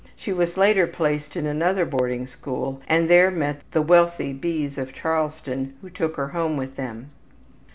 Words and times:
She 0.15 0.33
was 0.33 0.57
later 0.57 0.87
placed 0.87 1.35
in 1.35 1.45
another 1.45 1.85
boarding 1.85 2.25
school 2.25 2.81
and 2.87 3.07
there 3.07 3.29
met 3.29 3.61
the 3.69 3.83
wealthy 3.83 4.33
B.'s 4.33 4.79
of 4.79 4.93
Charleston 4.95 5.75
who 5.83 5.91
took 5.91 6.15
her 6.15 6.29
home 6.29 6.57
with 6.57 6.75
them. 6.75 7.11